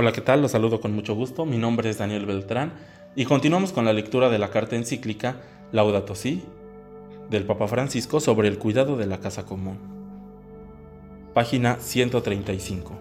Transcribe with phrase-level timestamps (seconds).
[0.00, 0.42] Hola, ¿qué tal?
[0.42, 1.44] Los saludo con mucho gusto.
[1.44, 2.72] Mi nombre es Daniel Beltrán
[3.16, 5.40] y continuamos con la lectura de la carta encíclica
[5.72, 6.44] Laudato Si
[7.28, 9.76] del Papa Francisco sobre el cuidado de la casa común.
[11.34, 12.92] Página 135.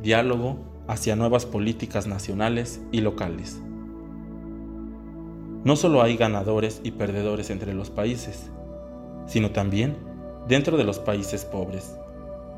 [0.00, 0.56] Diálogo
[0.86, 3.60] hacia nuevas políticas nacionales y locales.
[5.64, 8.48] No solo hay ganadores y perdedores entre los países,
[9.26, 9.98] sino también
[10.48, 11.94] dentro de los países pobres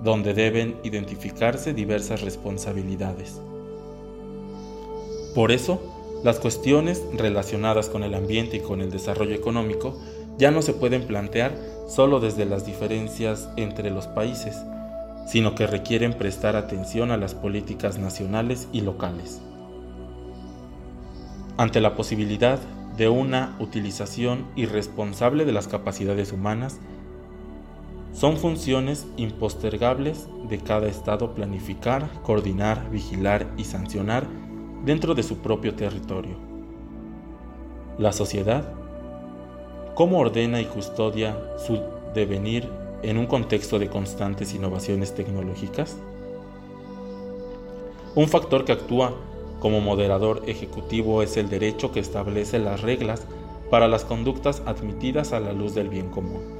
[0.02, 3.40] donde deben identificarse diversas responsabilidades.
[5.34, 5.80] Por eso,
[6.24, 9.98] las cuestiones relacionadas con el ambiente y con el desarrollo económico
[10.38, 11.56] ya no se pueden plantear
[11.88, 14.56] solo desde las diferencias entre los países,
[15.26, 19.40] sino que requieren prestar atención a las políticas nacionales y locales.
[21.56, 22.58] Ante la posibilidad
[22.96, 26.78] de una utilización irresponsable de las capacidades humanas,
[28.12, 34.26] son funciones impostergables de cada Estado planificar, coordinar, vigilar y sancionar
[34.84, 36.36] dentro de su propio territorio.
[37.98, 38.72] La sociedad,
[39.94, 41.80] ¿cómo ordena y custodia su
[42.14, 42.68] devenir
[43.02, 45.96] en un contexto de constantes innovaciones tecnológicas?
[48.16, 49.14] Un factor que actúa
[49.60, 53.22] como moderador ejecutivo es el derecho que establece las reglas
[53.70, 56.59] para las conductas admitidas a la luz del bien común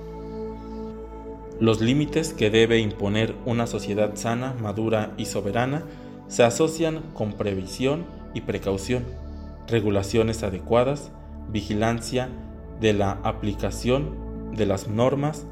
[1.61, 5.85] los límites que debe imponer una sociedad sana, madura y soberana
[6.27, 9.05] se asocian con previsión y precaución,
[9.69, 11.11] regulaciones adecuadas,
[11.53, 12.31] vigilancia
[12.81, 15.45] de la aplicación de las normas,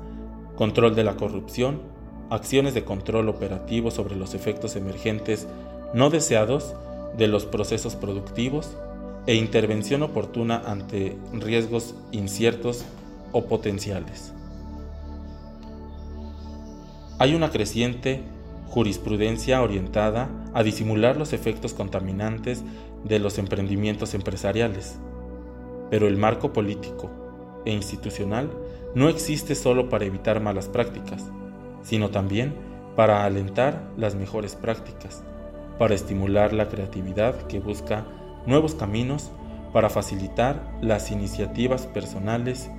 [0.57, 1.83] control de la corrupción,
[2.31, 5.47] acciones de control operativo sobre los efectos emergentes
[5.93, 6.75] no deseados
[7.19, 8.77] de los procesos productivos
[9.27, 12.85] e intervención oportuna ante riesgos inciertos
[13.33, 14.33] o potenciales.
[17.21, 18.23] Hay una creciente
[18.69, 22.63] jurisprudencia orientada a disimular los efectos contaminantes
[23.03, 25.01] de los emprendimientos empresariales.
[25.91, 27.11] Pero el marco político
[27.65, 28.51] e institucional
[28.95, 31.25] no existe solo para evitar malas prácticas,
[31.83, 32.55] sino también
[32.95, 35.25] para alentar las mejores prácticas,
[35.77, 38.07] para estimular la creatividad que busca
[38.47, 39.33] nuevos caminos,
[39.73, 42.71] para facilitar las iniciativas personales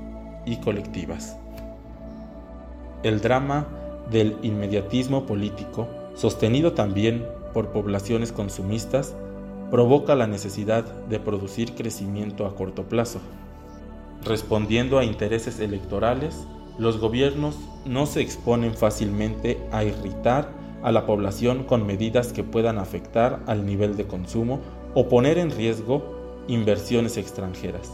[0.45, 1.37] y colectivas.
[3.03, 3.78] El drama
[4.11, 9.15] del inmediatismo político, sostenido también por poblaciones consumistas,
[9.69, 13.19] provoca la necesidad de producir crecimiento a corto plazo.
[14.23, 16.35] Respondiendo a intereses electorales,
[16.77, 17.55] los gobiernos
[17.85, 20.49] no se exponen fácilmente a irritar
[20.81, 24.59] a la población con medidas que puedan afectar al nivel de consumo
[24.93, 26.03] o poner en riesgo
[26.47, 27.91] inversiones extranjeras.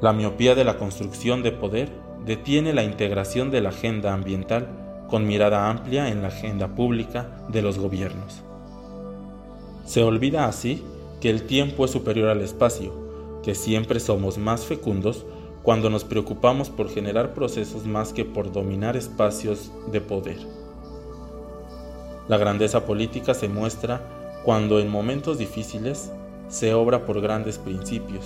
[0.00, 1.90] La miopía de la construcción de poder
[2.24, 4.68] detiene la integración de la agenda ambiental
[5.08, 8.42] con mirada amplia en la agenda pública de los gobiernos.
[9.84, 10.82] Se olvida así
[11.20, 12.92] que el tiempo es superior al espacio,
[13.42, 15.26] que siempre somos más fecundos
[15.62, 20.38] cuando nos preocupamos por generar procesos más que por dominar espacios de poder.
[22.28, 26.10] La grandeza política se muestra cuando en momentos difíciles
[26.48, 28.24] se obra por grandes principios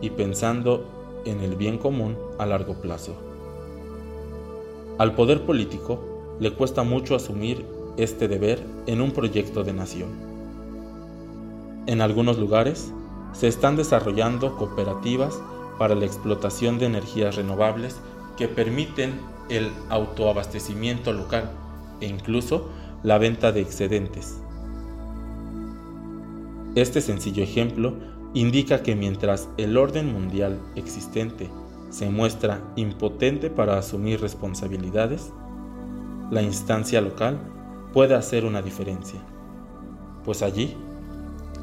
[0.00, 3.14] y pensando en el bien común a largo plazo.
[4.98, 7.64] Al poder político le cuesta mucho asumir
[7.96, 10.08] este deber en un proyecto de nación.
[11.86, 12.92] En algunos lugares
[13.32, 15.38] se están desarrollando cooperativas
[15.78, 17.96] para la explotación de energías renovables
[18.36, 21.50] que permiten el autoabastecimiento local
[22.00, 22.68] e incluso
[23.02, 24.40] la venta de excedentes.
[26.74, 27.94] Este sencillo ejemplo
[28.34, 31.48] indica que mientras el orden mundial existente
[31.88, 35.32] se muestra impotente para asumir responsabilidades,
[36.30, 37.38] la instancia local
[37.92, 39.20] puede hacer una diferencia,
[40.24, 40.76] pues allí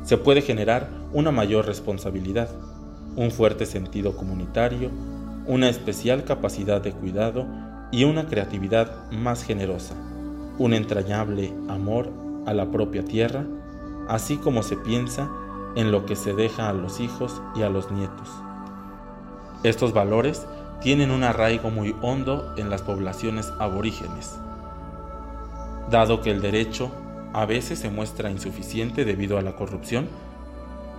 [0.03, 2.49] se puede generar una mayor responsabilidad,
[3.17, 4.89] un fuerte sentido comunitario,
[5.45, 7.45] una especial capacidad de cuidado
[7.91, 9.95] y una creatividad más generosa,
[10.57, 12.09] un entrañable amor
[12.45, 13.45] a la propia tierra,
[14.07, 15.29] así como se piensa
[15.75, 18.29] en lo que se deja a los hijos y a los nietos.
[19.63, 20.45] Estos valores
[20.81, 24.39] tienen un arraigo muy hondo en las poblaciones aborígenes.
[25.89, 26.91] Dado que el derecho
[27.33, 30.07] a veces se muestra insuficiente debido a la corrupción,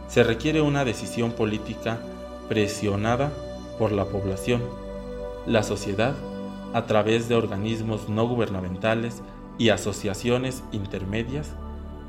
[0.09, 1.99] se requiere una decisión política
[2.49, 3.33] presionada
[3.79, 4.63] por la población,
[5.47, 6.15] la sociedad,
[6.73, 9.23] a través de organismos no gubernamentales
[9.59, 11.51] y asociaciones intermedias,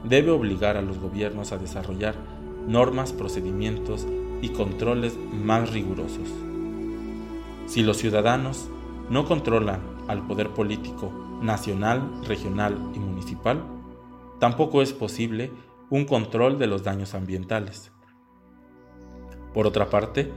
[0.04, 2.16] debe obligar a los gobiernos a desarrollar
[2.68, 4.08] normas, procedimientos
[4.42, 6.28] y controles más rigurosos.
[7.66, 8.70] Si los ciudadanos
[9.10, 11.12] no controlan al poder político
[11.42, 13.64] nacional, regional y municipal,
[14.40, 15.52] tampoco es posible
[15.90, 17.92] un control de los daños ambientales.
[19.54, 20.32] Por otra parte,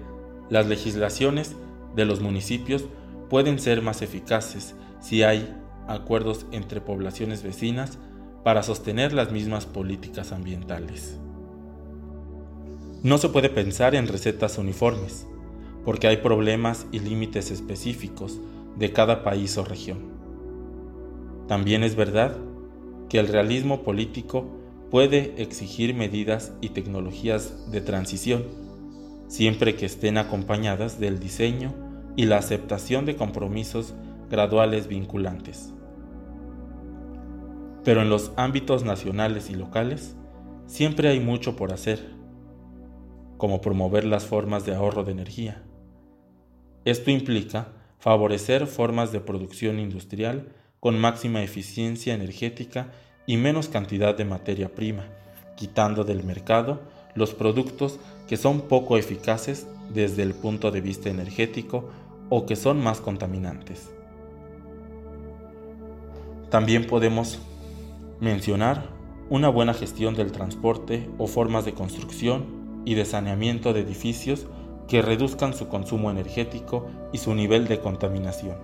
[0.50, 1.56] las legislaciones
[1.94, 2.84] de los municipios
[3.30, 5.56] pueden ser más eficaces si hay
[5.88, 7.98] acuerdos entre poblaciones vecinas
[8.44, 11.18] para sostener las mismas políticas ambientales.
[13.02, 15.26] No se puede pensar en recetas uniformes,
[15.84, 18.40] porque hay problemas y límites específicos
[18.76, 19.98] de cada país o región.
[21.46, 22.36] También es verdad
[23.08, 24.46] que el realismo político
[24.90, 28.44] puede exigir medidas y tecnologías de transición,
[29.28, 31.74] siempre que estén acompañadas del diseño
[32.16, 33.94] y la aceptación de compromisos
[34.30, 35.72] graduales vinculantes.
[37.84, 40.16] Pero en los ámbitos nacionales y locales
[40.66, 42.15] siempre hay mucho por hacer,
[43.36, 45.62] como promover las formas de ahorro de energía.
[46.84, 47.68] Esto implica
[47.98, 50.48] favorecer formas de producción industrial
[50.80, 52.92] con máxima eficiencia energética
[53.26, 55.06] y menos cantidad de materia prima,
[55.56, 56.80] quitando del mercado
[57.14, 57.98] los productos
[58.28, 61.88] que son poco eficaces desde el punto de vista energético
[62.28, 63.90] o que son más contaminantes.
[66.50, 67.38] También podemos
[68.20, 68.88] mencionar
[69.28, 74.46] una buena gestión del transporte o formas de construcción y de saneamiento de edificios
[74.88, 78.56] que reduzcan su consumo energético y su nivel de contaminación.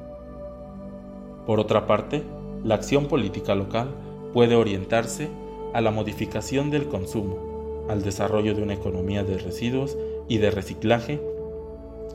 [1.45, 2.23] Por otra parte,
[2.65, 3.91] la acción política local
[4.33, 5.29] puede orientarse
[5.75, 9.99] a la modificación del consumo, al desarrollo de una economía de residuos
[10.29, 11.21] y de reciclaje,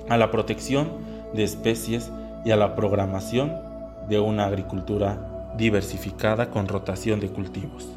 [0.08, 0.90] a la protección
[1.34, 2.10] de especies
[2.46, 3.52] y a la programación
[4.08, 7.90] de una agricultura diversificada con rotación de cultivos.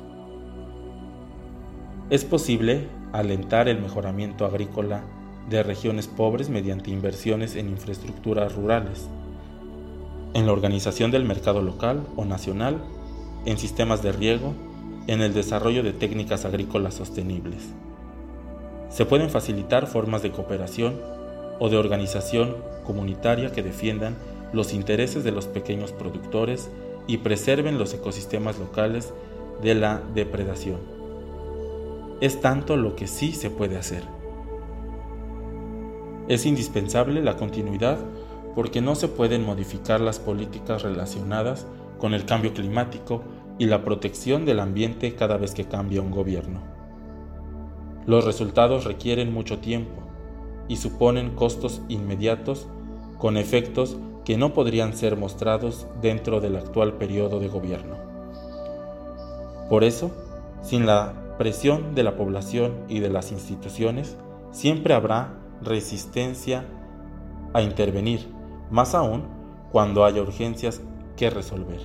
[2.09, 5.03] Es posible alentar el mejoramiento agrícola
[5.49, 9.09] de regiones pobres mediante inversiones en infraestructuras rurales,
[10.35, 12.79] en la organización del mercado local o nacional,
[13.47, 14.55] en sistemas de riego,
[15.07, 17.71] en el desarrollo de técnicas agrícolas sostenibles.
[18.91, 21.01] Se pueden facilitar formas de cooperación
[21.59, 24.17] o de organización comunitaria que defiendan
[24.53, 26.71] los intereses de los pequeños productores
[27.07, 29.13] y preserven los ecosistemas locales
[29.63, 31.00] de la depredación.
[32.21, 34.05] Es tanto lo que sí se puede hacer.
[36.29, 37.99] Es indispensable la continuidad
[38.55, 41.67] porque no se pueden modificar las políticas relacionadas
[41.99, 43.23] con el cambio climático
[43.59, 46.61] y la protección del ambiente cada vez que cambia un gobierno.
[48.07, 50.03] Los resultados requieren mucho tiempo
[50.69, 52.67] y suponen costos inmediatos
[53.19, 57.97] con efectos que no podrían ser mostrados dentro del actual periodo de gobierno.
[59.69, 60.11] Por eso,
[60.63, 64.19] sin la presión de la población y de las instituciones,
[64.51, 66.67] siempre habrá resistencia
[67.55, 68.27] a intervenir,
[68.71, 69.23] más aún
[69.73, 70.83] cuando haya urgencias
[71.17, 71.81] que resolver.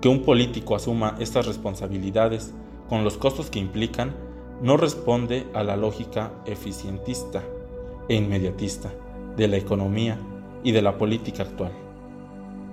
[0.00, 2.54] Que un político asuma estas responsabilidades
[2.88, 4.14] con los costos que implican
[4.62, 7.42] no responde a la lógica eficientista
[8.08, 8.90] e inmediatista
[9.36, 10.16] de la economía
[10.64, 11.72] y de la política actual.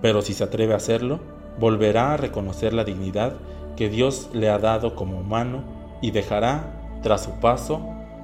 [0.01, 1.19] Pero si se atreve a hacerlo,
[1.59, 3.33] volverá a reconocer la dignidad
[3.77, 5.63] que Dios le ha dado como humano
[6.01, 7.79] y dejará, tras su paso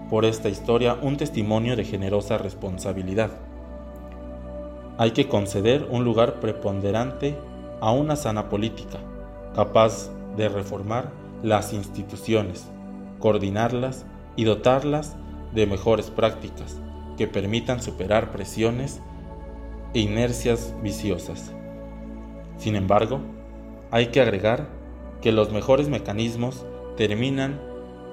[0.09, 3.31] por esta historia, un testimonio de generosa responsabilidad.
[4.97, 7.37] Hay que conceder un lugar preponderante
[7.79, 8.99] a una sana política,
[9.55, 11.11] capaz de reformar
[11.41, 12.67] las instituciones,
[13.19, 15.15] coordinarlas y dotarlas
[15.53, 16.79] de mejores prácticas
[17.17, 19.01] que permitan superar presiones
[19.93, 21.51] e inercias viciosas.
[22.57, 23.19] Sin embargo,
[23.91, 24.67] hay que agregar
[25.23, 26.65] que los mejores mecanismos
[26.97, 27.59] terminan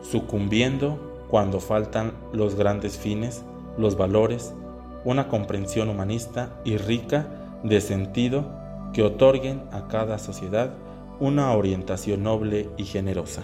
[0.01, 3.45] sucumbiendo cuando faltan los grandes fines,
[3.77, 4.55] los valores,
[5.05, 8.47] una comprensión humanista y rica de sentido
[8.93, 10.73] que otorguen a cada sociedad
[11.19, 13.43] una orientación noble y generosa.